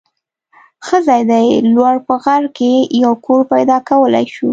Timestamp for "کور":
3.25-3.41